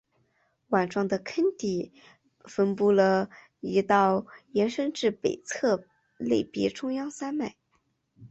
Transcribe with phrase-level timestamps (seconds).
[0.69, 1.93] 碗状的坑底
[2.45, 5.83] 分布了一道延伸至北侧
[6.17, 7.55] 内壁中央山脉。